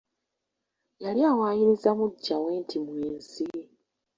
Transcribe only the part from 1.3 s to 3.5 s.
awaayiriza muggya we nti mwenzi.